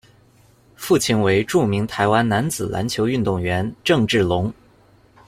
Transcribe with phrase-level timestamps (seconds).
[0.75, 4.51] 父亲为着名台湾男子篮球运动员郑志龙。